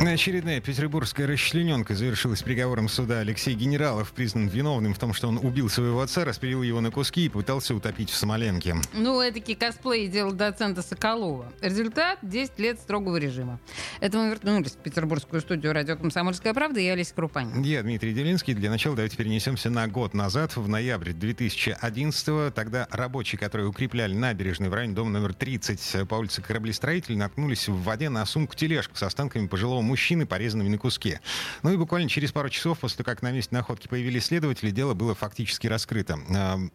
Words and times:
Очередная 0.00 0.62
петербургская 0.62 1.26
расчлененка 1.26 1.94
завершилась 1.94 2.42
приговором 2.42 2.88
суда. 2.88 3.20
Алексей 3.20 3.54
Генералов 3.54 4.12
признан 4.12 4.48
виновным 4.48 4.94
в 4.94 4.98
том, 4.98 5.12
что 5.12 5.28
он 5.28 5.36
убил 5.36 5.68
своего 5.68 6.00
отца, 6.00 6.24
распилил 6.24 6.62
его 6.62 6.80
на 6.80 6.90
куски 6.90 7.26
и 7.26 7.28
пытался 7.28 7.74
утопить 7.74 8.08
в 8.08 8.16
Смоленке. 8.16 8.76
Ну, 8.94 9.20
это 9.20 9.40
косплей 9.54 10.08
делал 10.08 10.32
доцента 10.32 10.80
Соколова. 10.80 11.52
Результат— 11.60 12.18
10 12.22 12.58
лет 12.58 12.80
строгого 12.80 13.16
режима. 13.16 13.60
Это 14.00 14.16
мы 14.16 14.30
вернулись 14.30 14.72
в 14.72 14.78
петербургскую 14.78 15.42
студию 15.42 15.74
радио 15.74 15.96
«Комсомольская 15.96 16.54
правда» 16.54 16.80
и 16.80 16.86
Олеся 16.88 17.14
Крупанин. 17.14 17.62
Я 17.62 17.82
Дмитрий 17.82 18.14
Делинский. 18.14 18.54
Для 18.54 18.70
начала 18.70 18.96
давайте 18.96 19.18
перенесемся 19.18 19.68
на 19.68 19.86
год 19.86 20.14
назад, 20.14 20.56
в 20.56 20.66
ноябре 20.66 21.12
2011-го. 21.12 22.50
Тогда 22.52 22.88
рабочие, 22.90 23.38
которые 23.38 23.68
укрепляли 23.68 24.14
набережную 24.14 24.70
в 24.70 24.74
районе 24.74 24.94
дома 24.94 25.10
номер 25.10 25.34
30 25.34 26.08
по 26.08 26.14
улице 26.14 26.40
Кораблестроитель, 26.40 27.18
наткнулись 27.18 27.68
в 27.68 27.82
воде 27.82 28.08
на 28.08 28.24
сумку-тележку 28.24 28.96
с 28.96 29.02
останками 29.02 29.46
пожилого 29.46 29.82
мужчины, 29.86 30.26
порезанными 30.26 30.68
на 30.68 30.78
куски. 30.78 31.18
Ну 31.62 31.72
и 31.72 31.76
буквально 31.76 32.08
через 32.08 32.32
пару 32.32 32.50
часов 32.50 32.78
после 32.80 32.98
того, 32.98 33.14
как 33.14 33.22
на 33.22 33.32
месте 33.32 33.54
находки 33.54 33.88
появились 33.88 34.26
следователи, 34.26 34.70
дело 34.70 34.94
было 34.94 35.14
фактически 35.14 35.66
раскрыто. 35.66 36.18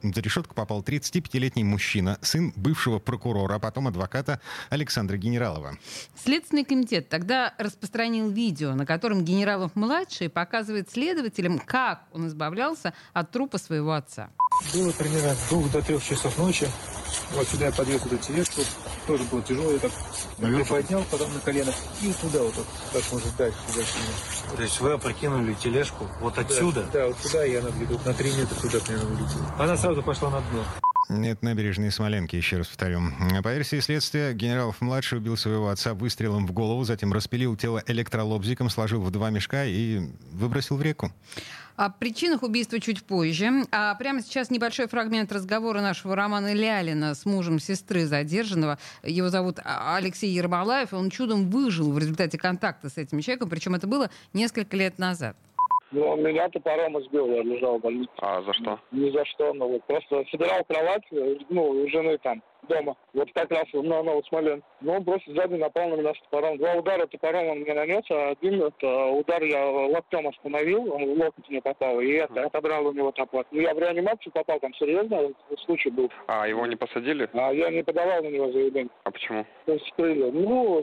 За 0.02 0.22
решетку 0.22 0.56
попал 0.56 0.82
35-летний 0.82 1.64
мужчина, 1.64 2.18
сын 2.22 2.54
бывшего 2.56 3.00
прокурора, 3.00 3.56
а 3.56 3.60
потом 3.60 3.88
адвоката 3.88 4.40
Александра 4.70 5.18
Генералова. 5.18 5.78
Следственный 6.24 6.64
комитет 6.64 7.10
тогда 7.10 7.54
распространил 7.58 8.30
видео, 8.30 8.74
на 8.74 8.86
котором 8.86 9.24
Генералов-младший 9.24 10.30
показывает 10.30 10.90
следователям, 10.90 11.60
как 11.60 12.04
он 12.14 12.28
избавлялся 12.28 12.94
от 13.14 13.32
трупа 13.32 13.58
своего 13.58 13.94
отца. 13.94 14.30
Было 14.74 14.92
примерно 14.92 15.36
двух 15.50 15.72
до 15.72 15.82
трех 15.82 16.04
часов 16.04 16.38
ночи. 16.38 16.68
Вот 17.34 17.48
сюда 17.48 17.66
я 17.68 17.72
подвез 17.72 18.06
эту 18.06 18.18
тележку. 18.18 18.62
Тоже 19.08 19.24
было 19.26 19.42
тяжело. 19.42 19.72
Я 19.72 19.80
так 19.80 19.92
Наверх? 20.38 20.68
поднял, 20.68 21.04
потом 21.10 21.34
на 21.34 21.40
колено. 21.40 21.74
И 22.02 22.14
туда 22.14 22.40
вот, 22.40 22.54
так 22.94 23.04
может 23.12 23.36
дальше. 23.38 23.58
Сюда. 23.70 24.56
То 24.56 24.64
есть 24.64 24.80
вы 24.80 24.92
опрокинули 24.94 25.54
тележку 25.54 26.08
вот 26.20 26.38
отсюда? 26.38 26.84
Да, 26.94 27.00
да 27.00 27.08
вот 27.08 27.18
сюда 27.22 27.44
я 27.44 27.60
она 27.60 27.70
на 28.06 28.14
три 28.14 28.32
метра 28.36 28.56
туда 28.56 28.80
примерно 28.80 29.10
улетела. 29.10 29.56
Она 29.58 29.78
сразу 29.78 30.04
пошла 30.04 30.30
на 30.30 30.42
дно. 30.42 30.64
Нет, 31.12 31.42
набережные 31.42 31.92
Смоленки, 31.92 32.38
еще 32.38 32.56
раз 32.58 32.68
повторю. 32.68 33.02
По 33.44 33.54
версии 33.54 33.82
следствия, 33.82 34.32
Генералов-младший 34.32 35.18
убил 35.18 35.36
своего 35.36 35.68
отца 35.68 35.94
выстрелом 35.94 36.48
в 36.48 36.54
голову, 36.54 36.86
затем 36.86 37.12
распилил 37.12 37.58
тело 37.58 37.84
электролобзиком, 37.86 38.70
сложил 38.70 39.02
в 39.02 39.12
два 39.12 39.30
мешка 39.30 39.66
и 39.66 40.00
выбросил 40.32 40.78
в 40.78 40.82
реку. 40.82 41.12
О 41.76 41.90
причинах 41.90 42.44
убийства 42.44 42.80
чуть 42.80 43.04
позже. 43.04 43.66
А 43.72 43.94
прямо 43.96 44.22
сейчас 44.22 44.52
небольшой 44.52 44.88
фрагмент 44.88 45.34
разговора 45.34 45.82
нашего 45.82 46.16
Романа 46.16 46.54
Лялина 46.54 47.14
с 47.14 47.26
мужем 47.26 47.60
сестры 47.60 48.06
задержанного. 48.06 48.80
Его 49.04 49.28
зовут 49.28 49.60
Алексей 49.66 50.32
Ермолаев. 50.32 50.94
Он 50.94 51.10
чудом 51.10 51.50
выжил 51.50 51.92
в 51.92 51.98
результате 51.98 52.38
контакта 52.38 52.90
с 52.90 52.98
этим 52.98 53.20
человеком, 53.20 53.50
причем 53.50 53.76
это 53.76 53.86
было 53.86 54.10
несколько 54.32 54.78
лет 54.78 54.98
назад. 54.98 55.36
Ну, 55.92 56.16
меня 56.16 56.48
топором 56.50 57.00
избил, 57.02 57.28
я 57.28 57.44
лежал 57.44 57.78
в 57.78 57.82
больнице. 57.82 58.12
А 58.20 58.42
за 58.42 58.54
что? 58.54 58.80
Ни 58.92 59.10
за 59.10 59.26
что, 59.26 59.54
ну 59.54 59.68
вот 59.68 59.84
просто 59.84 60.24
собирал 60.32 60.64
кровать, 60.64 61.04
ну, 61.50 61.70
у 61.70 61.90
жены 61.90 62.18
там 62.20 62.42
дома. 62.68 62.96
Вот 63.14 63.30
как 63.34 63.52
раз 63.52 63.66
на 63.74 64.04
Новосмоленск. 64.04 64.66
Но 64.82 64.94
он 64.94 65.04
просто 65.04 65.32
сзади 65.32 65.56
напал 65.56 65.90
на 65.90 65.96
меня 65.96 66.14
с 66.14 66.20
топором. 66.22 66.58
Два 66.58 66.74
удара 66.74 67.06
топором 67.08 67.48
он 67.48 67.60
мне 67.60 67.74
нанес, 67.74 68.04
а 68.10 68.32
один 68.32 68.62
это, 68.64 69.06
удар 69.08 69.44
я 69.44 69.66
локтем 69.66 70.28
остановил, 70.28 70.94
он 70.94 71.06
в 71.06 71.20
локоть 71.20 71.50
мне 71.50 71.62
попал, 71.62 72.00
и 72.00 72.12
это, 72.14 72.46
отобрал 72.46 72.88
у 72.88 72.94
него 72.94 73.12
топор. 73.12 73.46
Ну, 73.52 73.62
я 73.62 73.74
в 73.74 73.80
реанимацию 73.80 74.32
попал, 74.32 74.60
там 74.60 74.74
серьезно 74.76 75.32
случай 75.66 75.90
был. 75.90 76.10
А 76.28 76.48
его 76.48 76.66
не 76.66 76.76
посадили? 76.76 77.30
А 77.34 77.52
я 77.52 77.70
не 77.70 77.84
подавал 77.84 78.24
на 78.24 78.28
него 78.28 78.52
заявление. 78.52 78.92
А 79.04 79.12
почему? 79.12 79.46
Скрыли. 79.90 80.32
Ну, 80.32 80.82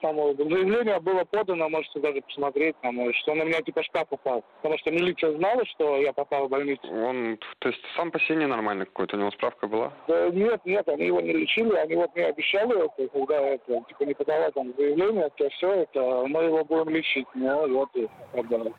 там 0.00 0.16
заявление 0.16 1.00
было 1.00 1.24
подано, 1.24 1.68
можете 1.68 2.00
даже 2.00 2.20
посмотреть, 2.22 2.76
там, 2.82 2.96
что 3.14 3.34
на 3.34 3.44
меня 3.44 3.60
типа 3.62 3.82
шкаф 3.82 4.06
упал. 4.10 4.44
Потому 4.62 4.78
что 4.78 4.90
милиция 4.90 5.32
знала, 5.36 5.64
что 5.66 5.96
я 5.96 6.12
попал 6.12 6.46
в 6.46 6.50
больницу. 6.50 6.86
Он, 6.92 7.38
то 7.58 7.68
есть 7.68 7.80
сам 7.96 8.10
по 8.10 8.20
себе 8.20 8.36
ненормальный 8.36 8.86
какой-то, 8.86 9.16
у 9.16 9.20
него 9.20 9.30
справка 9.30 9.66
была? 9.66 9.92
Да, 10.06 10.30
нет, 10.30 10.60
нет, 10.64 10.88
они 10.88 11.05
его 11.06 11.20
не 11.20 11.32
лечили, 11.32 11.74
они 11.74 11.94
вот 11.94 12.14
мне 12.14 12.26
обещали, 12.26 12.84
это, 12.84 13.08
когда 13.12 13.40
это, 13.40 13.84
типа 13.88 14.02
не 14.04 14.14
подавать 14.14 14.54
там 14.54 14.72
заявление, 14.76 15.28
то 15.36 15.48
все 15.50 15.72
это, 15.82 16.26
мы 16.26 16.44
его 16.44 16.64
будем 16.64 16.90
лечить, 16.90 17.26
ну 17.34 17.74
вот 17.74 17.90
и 17.94 18.08
так 18.32 18.48
далее. 18.48 18.72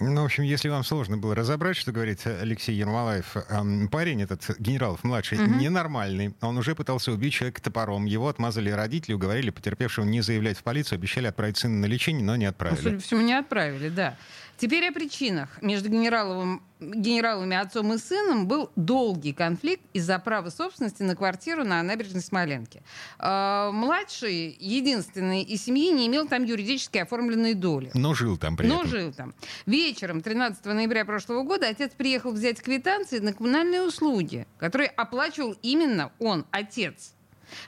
Ну, 0.00 0.22
в 0.22 0.24
общем, 0.24 0.42
если 0.42 0.68
вам 0.68 0.82
сложно 0.82 1.16
было 1.16 1.36
разобрать, 1.36 1.76
что 1.76 1.92
говорит 1.92 2.26
Алексей 2.26 2.74
Ермолаев, 2.74 3.36
парень 3.92 4.22
этот, 4.22 4.58
генералов-младший, 4.58 5.38
угу. 5.38 5.54
ненормальный. 5.54 6.34
Он 6.40 6.58
уже 6.58 6.74
пытался 6.74 7.12
убить 7.12 7.32
человека 7.32 7.62
топором. 7.62 8.04
Его 8.06 8.28
отмазали 8.28 8.70
родители, 8.70 9.14
уговорили 9.14 9.50
потерпевшего 9.50 10.04
не 10.04 10.20
заявлять 10.20 10.58
в 10.58 10.64
полицию, 10.64 10.96
обещали 10.96 11.28
отправить 11.28 11.58
сына 11.58 11.76
на 11.76 11.86
лечение, 11.86 12.24
но 12.24 12.34
не 12.34 12.46
отправили. 12.46 12.76
Ну, 12.78 12.82
судя 12.82 12.96
по 12.96 13.02
всему, 13.02 13.20
не 13.20 13.34
отправили, 13.34 13.88
да. 13.88 14.16
Теперь 14.56 14.88
о 14.88 14.92
причинах. 14.92 15.62
Между 15.62 15.88
генераловым, 15.88 16.62
генералами 16.92 17.56
отцом 17.56 17.92
и 17.92 17.98
сыном 17.98 18.46
был 18.46 18.70
долгий 18.76 19.32
конфликт 19.32 19.82
из-за 19.92 20.18
права 20.18 20.50
собственности 20.50 21.02
на 21.02 21.16
квартиру 21.16 21.64
на 21.64 21.82
набережной 21.82 22.22
Смоленке. 22.22 22.82
Э, 23.18 23.70
младший, 23.72 24.56
единственный 24.58 25.42
из 25.42 25.64
семьи, 25.64 25.90
не 25.92 26.06
имел 26.06 26.26
там 26.26 26.44
юридически 26.44 26.98
оформленной 26.98 27.54
доли. 27.54 27.90
Но 27.94 28.14
жил 28.14 28.36
там 28.36 28.56
при 28.56 28.66
Но 28.66 28.80
этом. 28.80 28.88
жил 28.88 29.12
там. 29.12 29.34
Вечером 29.66 30.20
13 30.20 30.64
ноября 30.66 31.04
прошлого 31.04 31.42
года 31.42 31.68
отец 31.68 31.92
приехал 31.96 32.32
взять 32.32 32.60
квитанции 32.60 33.18
на 33.18 33.32
коммунальные 33.32 33.82
услуги, 33.82 34.46
которые 34.58 34.88
оплачивал 34.90 35.56
именно 35.62 36.12
он, 36.18 36.46
отец. 36.50 37.14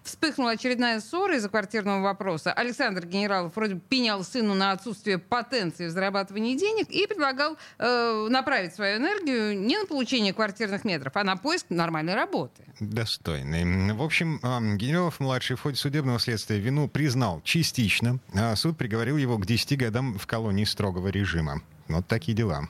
Вспыхнула 0.02 0.52
очередная 0.52 1.00
ссора 1.00 1.36
из-за 1.36 1.48
квартирного 1.48 2.02
вопроса. 2.02 2.52
Александр 2.52 3.06
Генералов 3.06 3.56
вроде 3.56 3.76
пенял 3.76 4.24
сыну 4.24 4.54
на 4.54 4.72
отсутствие 4.72 5.18
потенции 5.18 5.86
в 5.86 5.90
зарабатывании 5.90 6.56
денег 6.56 6.90
и 6.90 7.06
предлагал 7.06 7.56
э, 7.78 8.26
направить 8.30 8.74
свою 8.74 8.98
энергию 8.98 9.58
не 9.58 9.78
на 9.78 9.86
получение 9.86 10.32
квартирных 10.32 10.84
метров, 10.84 11.12
а 11.16 11.24
на 11.24 11.36
поиск 11.36 11.66
нормальной 11.70 12.14
работы. 12.14 12.62
Достойный. 12.80 13.92
В 13.92 14.02
общем, 14.02 14.38
Генералов-младший 14.76 15.56
в 15.56 15.62
ходе 15.62 15.76
судебного 15.76 16.18
следствия 16.18 16.58
вину 16.58 16.88
признал 16.88 17.40
частично, 17.42 18.18
а 18.34 18.54
суд 18.56 18.76
приговорил 18.76 19.16
его 19.16 19.38
к 19.38 19.46
10 19.46 19.78
годам 19.78 20.18
в 20.18 20.26
колонии 20.26 20.64
строгого 20.64 21.08
режима. 21.08 21.62
Вот 21.88 22.06
такие 22.06 22.36
дела. 22.36 22.68